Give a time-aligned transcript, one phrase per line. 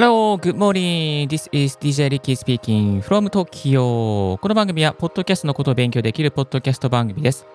[0.00, 1.28] Hello, good morning.
[1.28, 4.38] This is DJ Ricky speaking from Tokyo.
[4.38, 7.46] この番組は、ポッドキャストのことを勉強できるポッドキャスト番組です。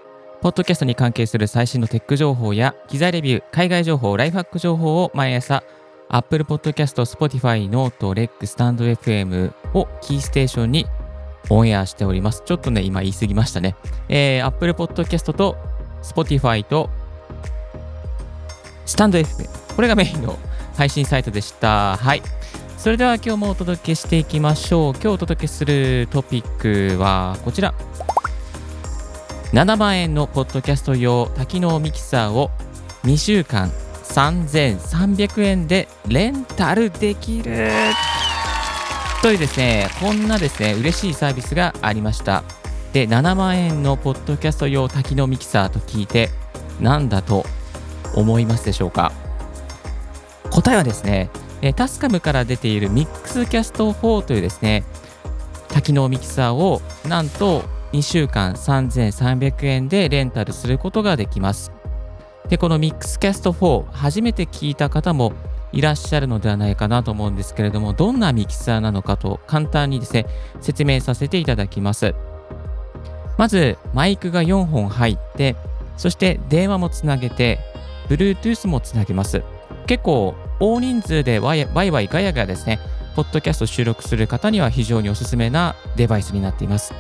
[0.44, 5.64] ポッドキャストに関係する最新のテック情報や、機材レビュー、海外情報、ライフハック情報を毎朝、
[6.08, 10.86] Apple Podcast、Spotify、Note、REC、StandFM をキーステーションに
[11.50, 12.44] オンエアしております。
[12.46, 13.76] ちょっとね、今言い過ぎましたね。
[14.08, 15.58] えー、Apple Podcast と
[16.04, 16.92] Spotify と
[18.86, 19.50] StandFM。
[19.76, 20.38] これがメインの
[20.78, 21.98] 配信サイトでした。
[21.98, 22.22] はい。
[22.78, 24.94] それでは今日もお届けしていきましょう。
[24.94, 27.74] 今日お届けするトピックはこちら。
[29.54, 32.52] 7万円のポッドキャスト用多機能ミキサーを
[33.04, 33.72] 2週間
[34.04, 37.70] 3300円でレンタルできる
[39.22, 42.44] というですね、こんなですね、嬉しいサービスがありました。
[42.94, 46.30] で、7万円のポッドキャスト用多機能ミキサーと聞いて、
[46.80, 47.46] 何だと
[48.14, 49.12] 思いますでしょうか？
[50.56, 51.30] 答えはですね、
[51.62, 54.86] えタスカムから出ているミックスキャスト4というですね、
[55.68, 61.74] 多機能ミキサーをなんと2週間3300円でレンタルすることができます。
[62.48, 65.34] で、このミックスキャスト4、初めて聞いた方も
[65.74, 70.26] いらっしゃるのではないかなと思うんですけれども、どんなミキサーなのかと簡単にですね、
[70.62, 72.16] 説明させていただきます。
[73.38, 75.58] まず、マイクが4本入って、
[75.98, 77.60] そして電話もつなげて、
[78.08, 79.44] Bluetooth もつなげます。
[79.86, 82.80] 結構大人数でワイワイガヤガヤですね、
[83.16, 86.94] ポッドキャスト収録する方には非常におすすめなデバイスになっています。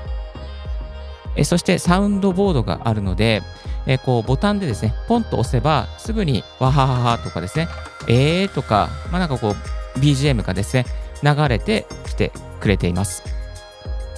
[1.38, 3.44] えそしてサウンドボードがあるので、
[3.88, 7.67] えこうボタンでですね、ポンと押せばすぐにわはははとかですね、
[8.08, 10.86] えーとか、まあ、なんかこう BGM がですね、
[11.23, 13.23] 流れてきてくれています。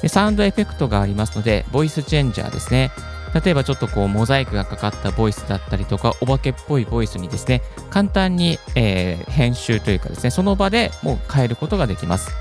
[0.02, 2.92] でサウンドエフェクトがありますので、ボイスチェンジャーですね。
[3.44, 12.32] 例えばちょっとこうモザイクがかかったボイスだったりとか、お化けっぽいボイスにですね、簡単に、えー、編集というかですね、その場でもう変えることができます。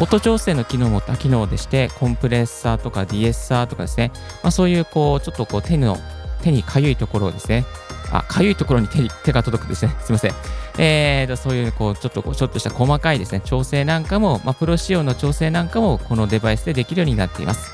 [0.00, 4.10] 音調整の機能も多機能でして、コンプレッサーとかディエッサーとかですね、
[4.42, 5.98] まあ、そういうこう、ちょっとこう手の、
[6.42, 7.64] 手にかゆいところをですね、
[8.10, 9.94] あ、かゆいところに手手が届くですね。
[10.04, 10.32] すいません。
[10.78, 17.73] えーと、そういう、こう、ちょっとこう、ちょっとした細かいですね、調整なんかも、まあ、プロ仕様の調整なんかも、このデバイスでできるようになっています。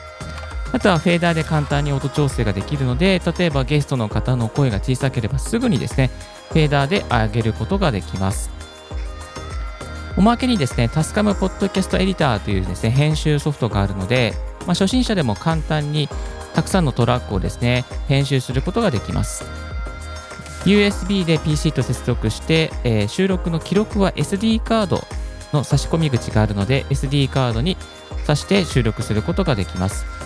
[0.73, 6.11] あとはフェーダーで簡単に音調整ができるので、例えばゲストの方の声が小さければすぐにですね、
[6.51, 8.51] フェーダーで上げることができます。
[10.17, 16.09] おまけにですね、タスカムポッドキャストエディターというですね、編集ソフトがあるので、まあ、初心者でも簡単に
[16.55, 19.45] たくさんのトラックをですね、編集することができます。
[20.65, 25.03] USB で PC と接続して、えー、収録の記録は SD カード
[25.53, 27.77] の差し込み口があるので、SD カードに
[28.27, 30.20] 挿して収録することができます。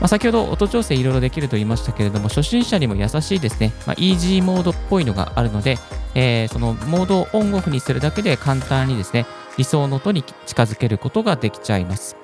[0.00, 5.76] まあ、先ほど音調整いろいろできると言いましたけれども、初心者にも優しいですね、まあ、イージーモードっぽいのがあるので、
[6.14, 9.26] えー、そのモードをオンオフにするだけで簡単にですね、
[9.58, 12.16] 理想の音に近づけることができちゃいます。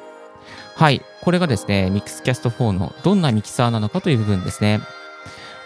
[0.75, 4.81] はい、これがですね、ミックスキャスト4のどんなミキサーなのかという部分ですね。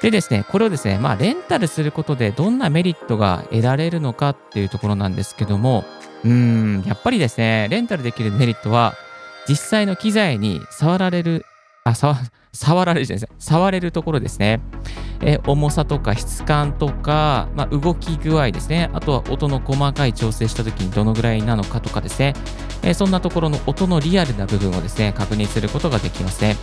[0.03, 5.85] でですね、これをですね、まあ、レンタルすることでどんなメリットが得られるのかっていうところなんですけども、
[6.25, 8.95] うーん、やっぱりですね、レンタルできるメリットは、
[9.49, 11.45] 実際の機材に触られる
[11.85, 13.35] あ、触、られるじゃないですか。
[13.39, 14.61] 触れるところですね。
[15.23, 18.91] え重さとか質感とか、まあ、動き具合ですね。
[18.93, 22.35] あとは音の細かい調整した時にどのぐらいなのかとかですね。
[22.83, 26.57] えそんなところの音のリアルな部分をですね、確認することができますね。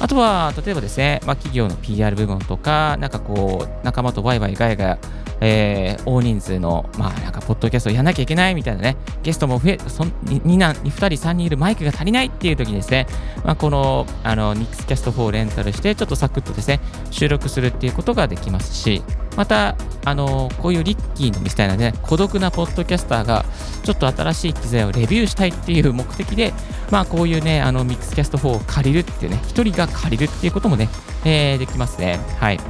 [0.00, 4.98] あとは、例えばですね、まあ、企業の PR 部分とか、なんかこう、仲間とワイワイガヤガヤ
[5.40, 13.06] えー、大人数の、まあなんか、ポッドキャストをやらなきゃいけないみたいなね、ゲストも増え、そ 2, 2, 2人、3人いるマイクが足りないっていう時にですね、
[13.44, 19.02] まあ、この、あの、ニックスキャスト4をレンタルして、ちょっとサクッとですね、収録するっていうことができますし、
[19.36, 23.44] また、あの、こういうリッキーみたいなね、孤独なポッドキャスターが、
[23.84, 26.52] ちょっと新しい機材をレビューしたいっていう目的で、
[26.90, 30.88] まあ、こういうね、あの、ミックスキャスト4を借りるってね、一人が借りるっていうこともね、
[31.24, 32.18] えー、できますね。
[32.38, 32.60] はい。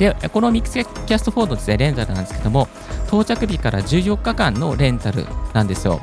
[0.00, 0.72] で、このミックス
[1.06, 2.68] キャスト4のですね、レンタルなんですけども、
[3.06, 6.00] 到着日から14日間のレンタルなんですよ。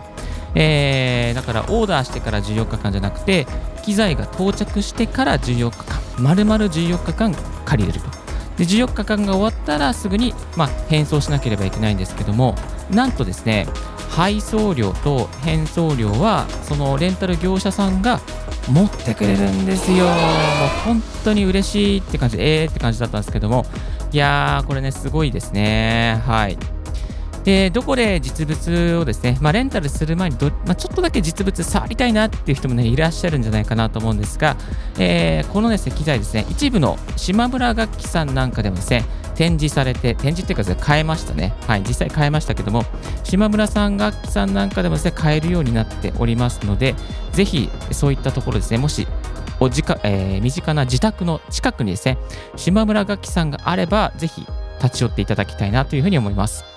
[0.53, 3.47] えー、だからオーダーしてから14日間じゃなくて、
[3.83, 7.35] 機材が到着してから14日間、丸々14日間
[7.65, 8.09] 借りれると。
[8.57, 12.53] で、14日間が終わったらすぐに、まあ、返送しなければいけないんですけども、
[12.91, 13.65] なんとですね、
[14.11, 18.21] 配送料と返送料は、そのレンタル業者さんが
[18.67, 20.05] 持ってくれるんですよ。
[20.05, 20.15] もう
[20.85, 23.65] 本当に嬉しいって感じ、えーって感じだったんですけども、
[24.11, 26.21] いやー、これね、すごいですね。
[26.25, 26.57] はい。
[27.47, 34.57] で、どこで実物をですね、まあ、レンタルする前にど、まあ、ちょっとだけ実物触りたいなっていう人もね、いらっしゃるんじゃないかなと思うんですが、
[34.99, 39.05] えー、このですね、機材ですね、一部の島村楽器さんなんかでもですね、
[39.35, 41.53] 展示されて、展示っていうかですね、変えましたね。
[41.67, 42.83] はい、実際変えましたけども、
[43.23, 46.95] 島村さん楽器さんなんかでもですね、変えるようになっておりますので、
[47.31, 49.07] ぜひそういったところですね、もし
[49.61, 52.17] おじか、えー、身近な自宅の近くにですね、
[52.57, 54.45] 島村楽器さんがあれば、ぜひ
[54.83, 56.76] 立ち寄っていただきたいなというふうに思います。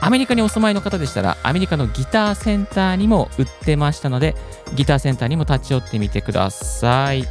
[0.00, 4.34] アメリカにお住まいの方でしたら、アメリカのギターセンターにも売ってましたので、
[4.74, 7.26] ギターセンターにも立ち寄ってみてください。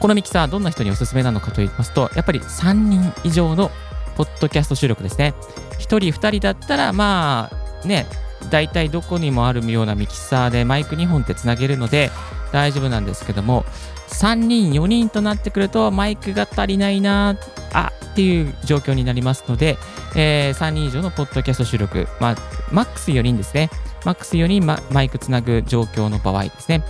[0.00, 3.70] このミキサー、どんな人におすすめなのかと言いますと、やっぱり3人以上の
[4.16, 5.34] ポッドキャスト収録ですね。
[5.78, 7.50] 1人、2人だったら、ま
[7.84, 8.06] あ、ね、
[8.50, 12.10] 大体どこにもあるようなミキサーでマイク2本ってつなげるので
[12.52, 13.64] 大丈夫なんですけども、
[14.10, 17.36] 3人、4人となってくるとマイクが足りないな、
[17.72, 19.78] あっていう状況になりますので、
[20.16, 22.36] えー、3人以上のポッドキャスト収録、まあ、
[22.72, 23.70] マックス4人ですね。
[24.04, 26.82] マックス4人ママイクつなぐ状況の場合ですね。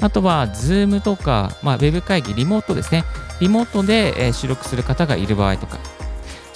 [0.00, 3.04] あとは、ズームとか、まあ、ウェブ会議、リモートですね。
[3.40, 5.78] リモートで、え、収録する方がいる場合とか、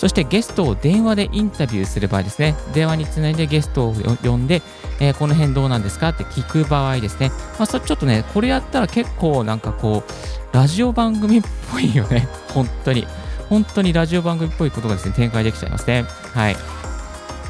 [0.03, 2.57] そしてゲストを電話でインタビューする場合ですね。
[2.75, 3.95] 電話につないでゲストを
[4.25, 4.61] 呼んで、
[4.99, 7.29] えー、この辺どうなんですかって聞く場合ですね。
[7.57, 12.27] まあ、そちょっとね、これやったら結構なんかこう、ラジオ番組っぽいよね。
[12.53, 13.07] 本当に。
[13.49, 16.05] 本当にラジオ番組っぽいことがですね、展開できちゃいますね。
[16.35, 16.57] はい。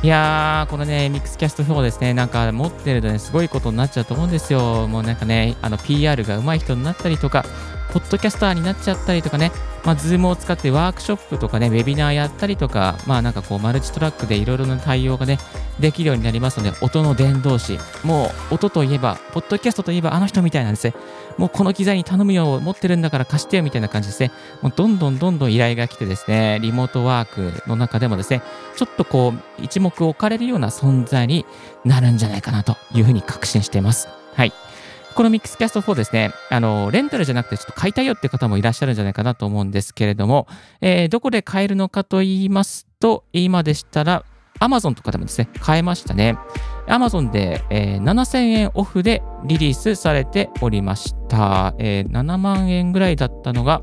[0.02, 4.86] いやー、このね、ミックスキャスト4ですね、なんか持ってるとね、すごいことになっちゃうと思うんですよ。
[4.88, 7.46] もうなんかね、あの PR が上手い人になったりとか、
[7.94, 9.52] ポッドキャスターになっちゃったりとかね、
[9.84, 15.38] まあ、Zoom を使ってワークショップとかね、ウェビナーやったりとか、まあなんかこう、マルチトラックでいろいろな対応がね、
[15.80, 20.94] できるようになりますので、音の伝道師、もう音といえば、ポッドキャストといえばあの人みたいなんですね。
[21.36, 24.30] もうこの機材に頼むよ、持ってるんだから貸してよみたいな感じですね。
[24.60, 28.42] もうどんどんどんどん依頼が来てですね、リモートワークの中でもですね、
[28.76, 31.44] ちょっとこう、一目置かれるような存在に
[31.84, 34.08] なるんじゃないかなというふうに確信しています。
[34.34, 34.52] はい。
[35.14, 40.46] このミックスキャスト4ですね、あの、レンタルじゃなくてちょっと買いたいよって方もいらっしゃるんじゃないかなと思うんですけれども、
[40.80, 44.24] えー、どこで買えるのかと言いますと、今でしたら、
[44.60, 46.36] Amazon とかでもですね、買えましたね。
[46.86, 51.74] Amazon で、えー、7000円オフでリリースされておりました。
[51.78, 53.82] えー、7万円ぐらいだったのが、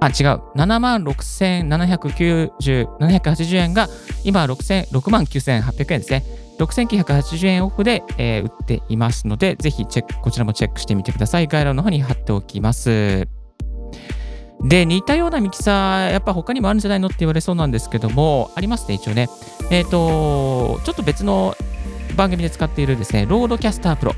[0.00, 0.42] あ、違う。
[0.54, 3.88] 7万6790、780円が、
[4.24, 6.45] 今6万9800円ですね。
[6.58, 11.46] 6980円オフで、えー、売っていますので、ぜひチェック、こちらもチェックしてみてください。
[11.46, 13.28] 概要欄の方に貼っておきます。
[14.62, 19.28] で、似たようなミキサー、やっぱ他にもあるんじゃないのって言われそうなんですけども、ありますね、一応ね。
[19.70, 21.54] えっ、ー、と、ちょっと別の
[22.16, 24.12] 番組で使っているですね、ロードキャスタープロ。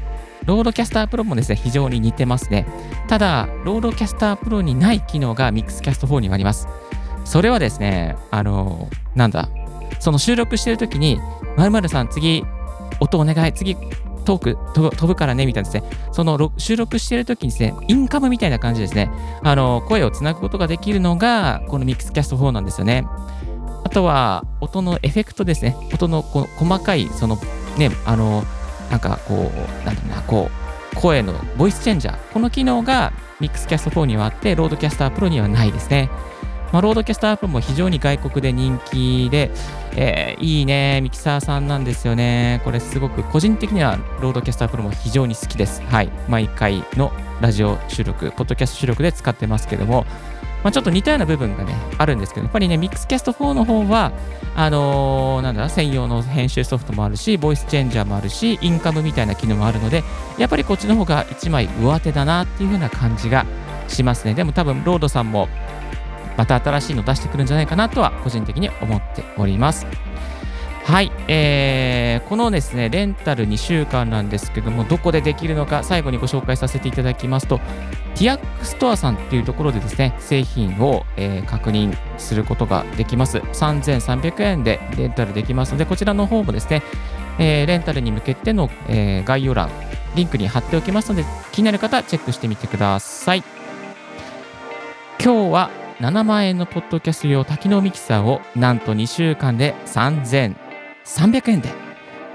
[0.45, 2.67] ロードキャスタープロもですね、非常に似てますね。
[3.09, 6.69] ただ、ロードキャスタープロにない機能がミックスキャスト4にはあります。
[7.25, 9.51] それはですね、あの、なんだ、
[9.99, 11.21] その収録してるときに、
[11.57, 12.45] まるさん、次、
[13.01, 13.77] 音お願い、次、
[14.25, 19.11] トーク飛ぶからね、みたいなですね、その収録してるときにですね、インカムみたいな感じですね、
[19.43, 23.07] あの、声をつなぐことができるのが、このミックスキャスト4なんですよね。
[23.85, 27.39] あとは、音のエフェクトですね、音のこ細かい、その、
[27.79, 28.45] ね、あの、
[28.91, 30.51] なんかこう、なんだろうな、こ
[30.95, 36.11] う、声のボイスチェンジャー、この機能がミックスキャスト4にはあって、ロードキャスタープロにはないですね。
[36.73, 39.51] まあ、ロードキャスタープロも非常に外国で人気で、
[39.97, 42.61] えー、いいね、ミキサーさんなんですよね。
[42.65, 45.83] これすごく個人的にはロードキャスタープロも非常に好きです。
[45.83, 46.11] はい。
[46.29, 50.05] 毎回のラジオ収録、ポッドキャスト収録で使ってますけども、
[50.63, 54.13] まあ、ちょっと似たような部分がね、あるんですけど、やっぱりね、ミックスキャスト4の方は、
[54.57, 60.03] あのー、なんだ、専用の編集ソフトもあるし、ボイスチェンジャーもあるし、インカムみたいな機能もあるので、
[60.37, 63.47] やっぱりこっちの方が1枚上手だなっていう風な感じが
[63.87, 64.35] しますね。
[64.35, 65.49] でも多分、ロードさんも
[66.39, 69.87] また新しいの出してくるんじゃないかなとは個人的に思っております。
[70.85, 77.59] はい、えー、このですね、レンタル2週間なんですけども、どこでできるのか、最後にご紹介させていただきますと、
[78.15, 83.37] ティアックストアさんっていうところでですね、製品を、えー、確認することができます。
[83.39, 86.83] 3300円でレンタルできますので、こちらの方もですね、
[87.39, 89.69] えー、レンタルに向けての、えー、概要欄、
[90.15, 93.43] リンクに貼っておきますので、気になる方、チェックしてみてください。
[95.23, 101.89] 今日は7万円のポッドキャスト用多機能ミキサーをなんと2週間で3300円で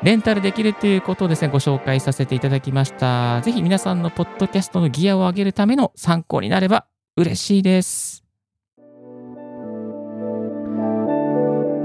[0.04, 3.40] レンタルできるということをですね、ご紹介させていただきました。
[3.42, 8.13] ぜひ皆さんのポッドキャストのギアを上げるための参考になれば嬉しいです。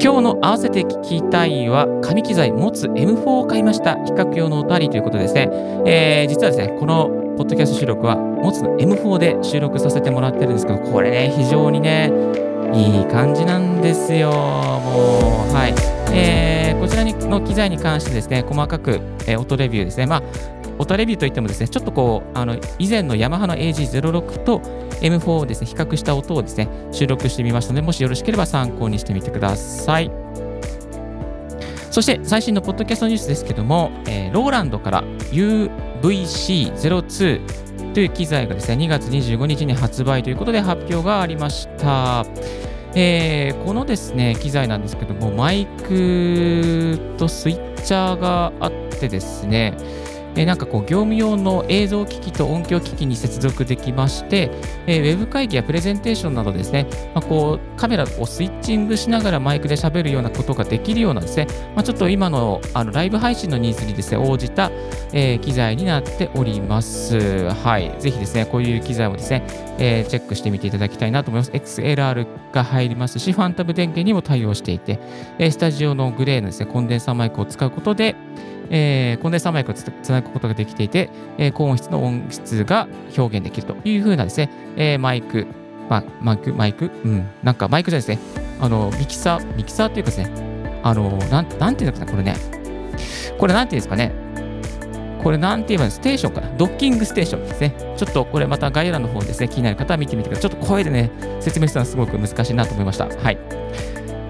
[0.00, 3.96] 今日の合わせて聞きたいは、紙機材持つ M4 を買いました。
[4.04, 5.50] 比較用のおたりということですね。
[5.86, 12.12] えー、実はですね、このポッドキャスト収録は、持つの M4 で収録させてもらってるんですけど、これね、非常にね、
[12.72, 14.30] いい感じなんですよ。
[14.30, 15.74] もう、はい。
[16.14, 20.06] えー、こちらにの機材に関してですね、細かく、えー、音レビューですね。
[20.06, 20.22] まあ、
[20.78, 24.61] 音レビューといってもですね、ちょっとこう、あの以前のヤマハの AG06 と
[25.00, 30.11] M4 をですね、比較した音をですね、収録してみましたので、もしよろしければ参考にしてみてください。
[31.90, 37.40] そして最新のポッドキャストニュースですけども、えー、ローランドから UVC02
[37.94, 42.25] という機材がですね、2月25日に発売ということで発表がありました。
[42.94, 49.75] えー、このですね、機材なんですけども、マイクとスイッチャーがあってですね、
[50.38, 54.50] えなんかこう業務用の映像機器と音響機器に接続できまして、
[54.87, 64.71] えウェブ会議やプレゼンテーションなどですね、まあ、こうカメラをスイッチングしながらマイクで喋るようなことができるようなですね、まあ、ちょっと今のあのライブ配信のニーズにですね、応じた、
[65.12, 67.49] えー、機材になっております。
[67.50, 67.92] はい。
[67.99, 69.45] ぜひですね、こういう機材をですね、
[69.78, 71.50] えー、チェックしてみていただきたいなと思います。
[71.50, 75.00] XLR が入りますし、ファンタム電源にも対応していて、
[75.38, 78.14] えスタジオのグレーのですね、コンデンサーマイクを使うことで、
[78.70, 85.46] えー、コンデンサーマイクをつなぐことができていて、えー、高音質の音質が表現できるという風なですね、えー、マイク、
[85.88, 86.90] まあ、マイク、マイク？
[87.04, 92.34] うん、なんかマイクじゃないですね、あの、ミキサー、ミキサーっていうかですね、あの、なん、なんていうのかな、これね。
[93.38, 94.12] これなんていうんですかね。
[95.22, 96.48] これなんて言えばステーションかな。
[96.56, 97.75] ドッキングステーションですね。
[97.96, 100.50] ちょっとこれまた概要欄の方ですね、気になる方は見てみてください。
[100.50, 101.10] ちょっと声でね、
[101.40, 103.06] 説明するのはすごく難しいなと思いました。
[103.06, 103.57] はい。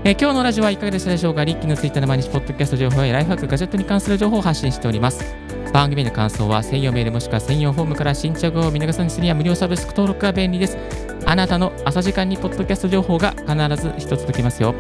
[0.05, 1.45] えー、今日のラジオはいかがでしたでしょうか？
[1.45, 5.25] リッキーのツイッターで毎日ポッドキャスト情報やライフハック、ガジェットに関する情報を発信しております。
[5.73, 10.79] 番組の感想は専用メールもしくは専用フォームから新着を見逃さにするには無料サブスク登録が便利です。
[11.27, 14.75] あなたの朝時間にポッドキャスト情報が必ず一つ届きますよ。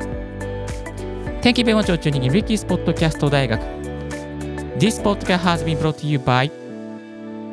[1.42, 3.60] 天気弁を中にリッキースポッドキャスト大学
[4.78, 6.50] This podcast has been brought to you by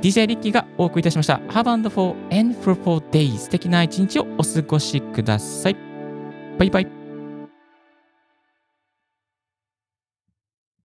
[0.01, 1.41] DJ リッキーがお送りいたしました。
[1.50, 5.75] Have and for and for four days 素敵な一日をお過ごしください。
[6.57, 7.04] バイバイ。